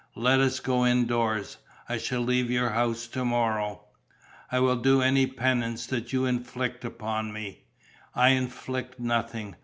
Let 0.15 0.39
us 0.39 0.59
go 0.59 0.83
indoors. 0.83 1.57
I 1.87 1.99
shall 1.99 2.21
leave 2.21 2.49
your 2.49 2.69
house 2.71 3.05
to 3.09 3.23
morrow." 3.23 3.81
"I 4.51 4.59
will 4.59 4.77
do 4.77 4.99
any 5.03 5.27
penance 5.27 5.85
that 5.85 6.11
you 6.11 6.25
inflict 6.25 6.83
upon 6.83 7.31
me." 7.31 7.65
"I 8.15 8.29
inflict 8.29 8.99
nothing. 8.99 9.57